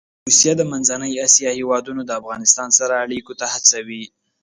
[0.27, 4.03] روسیه د منځنۍ اسیا هېوادونه د افغانستان سره اړيکو ته هڅوي.